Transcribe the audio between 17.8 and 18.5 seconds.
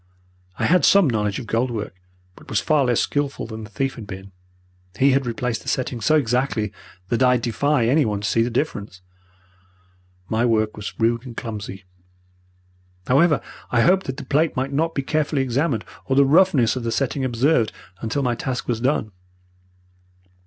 until my